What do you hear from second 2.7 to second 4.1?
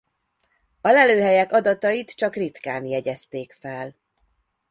jegyezték fel.